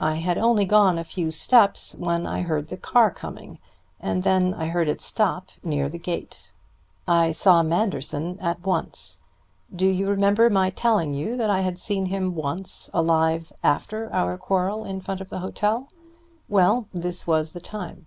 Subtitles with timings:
[0.00, 3.58] I had only gone a few steps when I heard the car coming,
[4.00, 6.52] and then I heard it stop near the gate.
[7.06, 9.24] I saw Manderson at once.
[9.70, 14.86] Do you remember my telling you I had seen him once alive after our quarrel
[14.86, 15.90] in front of the hotel?
[16.48, 18.06] Well, this was the time.